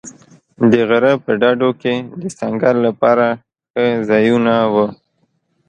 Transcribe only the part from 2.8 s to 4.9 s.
لپاره ښه ځایونه و.